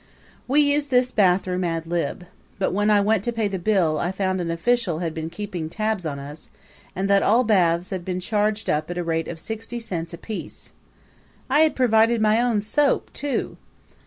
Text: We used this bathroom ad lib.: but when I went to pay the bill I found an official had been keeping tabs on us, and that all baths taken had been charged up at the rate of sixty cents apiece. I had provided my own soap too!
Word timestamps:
We 0.47 0.61
used 0.61 0.89
this 0.89 1.11
bathroom 1.11 1.63
ad 1.63 1.85
lib.: 1.85 2.25
but 2.57 2.73
when 2.73 2.89
I 2.89 2.99
went 3.01 3.23
to 3.25 3.31
pay 3.31 3.47
the 3.47 3.59
bill 3.59 3.99
I 3.99 4.11
found 4.11 4.41
an 4.41 4.49
official 4.49 4.97
had 4.97 5.13
been 5.13 5.29
keeping 5.29 5.69
tabs 5.69 6.07
on 6.07 6.17
us, 6.17 6.49
and 6.95 7.07
that 7.07 7.21
all 7.21 7.43
baths 7.43 7.89
taken 7.91 7.97
had 7.99 8.05
been 8.05 8.19
charged 8.19 8.67
up 8.67 8.89
at 8.89 8.95
the 8.95 9.03
rate 9.03 9.27
of 9.27 9.39
sixty 9.39 9.79
cents 9.79 10.11
apiece. 10.11 10.73
I 11.51 11.59
had 11.59 11.75
provided 11.75 12.19
my 12.19 12.41
own 12.41 12.61
soap 12.61 13.13
too! 13.13 13.57